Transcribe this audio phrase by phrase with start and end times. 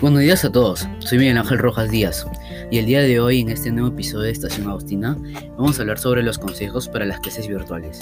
[0.00, 2.26] Buenos días a todos, soy Miguel Ángel Rojas Díaz
[2.70, 5.16] y el día de hoy en este nuevo episodio de Estación Agustina
[5.56, 8.00] vamos a hablar sobre los consejos para las clases virtuales.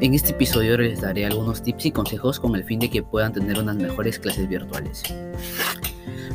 [0.00, 3.32] En este episodio les daré algunos tips y consejos con el fin de que puedan
[3.32, 5.02] tener unas mejores clases virtuales.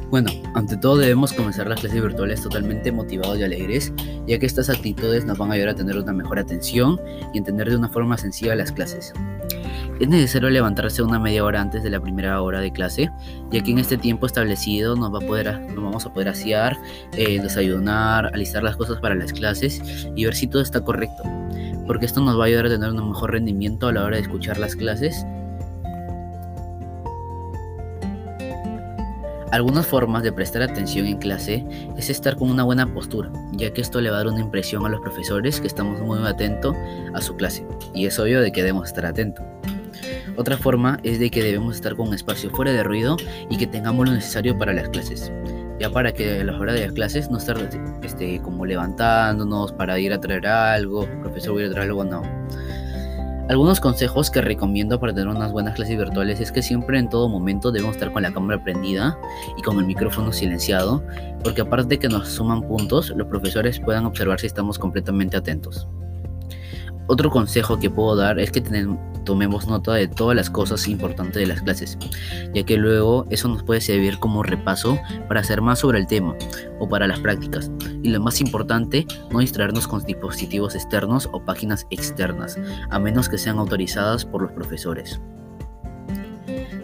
[0.10, 3.94] Bueno, ante todo debemos comenzar las clases virtuales totalmente motivados y alegres,
[4.26, 7.00] ya que estas actitudes nos van a ayudar a tener una mejor atención
[7.34, 9.14] y entender de una forma sencilla las clases.
[10.00, 13.12] Es necesario levantarse una media hora antes de la primera hora de clase,
[13.52, 16.78] ya que en este tiempo establecido nos, va a poder, nos vamos a poder asear,
[17.14, 19.82] eh, desayunar, alistar las cosas para las clases
[20.16, 21.24] y ver si todo está correcto,
[21.88, 24.22] porque esto nos va a ayudar a tener un mejor rendimiento a la hora de
[24.22, 25.26] escuchar las clases.
[29.52, 31.66] Algunas formas de prestar atención en clase
[31.98, 34.86] es estar con una buena postura, ya que esto le va a dar una impresión
[34.86, 36.76] a los profesores que estamos muy atentos
[37.16, 39.44] a su clase, y es obvio de que debemos estar atentos.
[40.38, 43.18] Otra forma es de que debemos estar con un espacio fuera de ruido
[43.50, 45.32] y que tengamos lo necesario para las clases.
[45.80, 47.58] Ya para que a la hora de las clases no estar
[48.04, 52.22] este, como levantándonos para ir a traer algo, profesor voy a traer algo, no.
[53.50, 57.30] Algunos consejos que recomiendo para tener unas buenas clases virtuales es que siempre en todo
[57.30, 59.18] momento debemos estar con la cámara prendida
[59.58, 61.02] y con el micrófono silenciado,
[61.44, 65.88] porque aparte de que nos suman puntos, los profesores puedan observar si estamos completamente atentos.
[67.08, 68.62] Otro consejo que puedo dar es que
[69.24, 71.98] tomemos nota de todas las cosas importantes de las clases,
[72.54, 74.98] ya que luego eso nos puede servir como repaso
[75.28, 76.36] para hacer más sobre el tema
[76.80, 77.72] o para las prácticas.
[78.04, 83.38] Y lo más importante, no distraernos con dispositivos externos o páginas externas, a menos que
[83.38, 85.20] sean autorizadas por los profesores.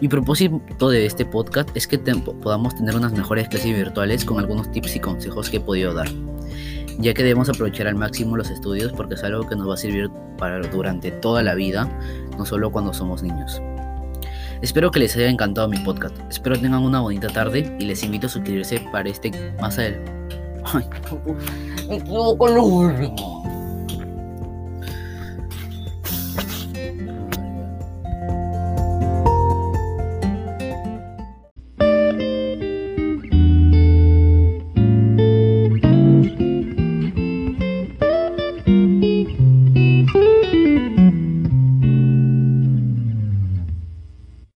[0.04, 4.70] Mi propósito de este podcast es que podamos tener unas mejores clases virtuales con algunos
[4.70, 6.08] tips y consejos que he podido dar
[6.98, 9.76] ya que debemos aprovechar al máximo los estudios porque es algo que nos va a
[9.78, 11.88] servir para durante toda la vida,
[12.36, 13.62] no solo cuando somos niños.
[14.60, 16.14] Espero que les haya encantado mi podcast.
[16.28, 20.12] Espero tengan una bonita tarde y les invito a suscribirse para este más adelante.
[20.66, 20.84] Ay,
[21.88, 23.43] me lo último.